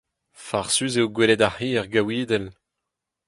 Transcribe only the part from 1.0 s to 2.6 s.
gwelet ar c'hi er gaouidell.